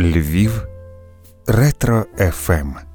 Львів, 0.00 0.66
Ретро 1.46 2.06
ФМ. 2.18 2.87